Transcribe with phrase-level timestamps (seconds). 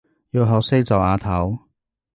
[0.31, 1.59] 要學識做阿頭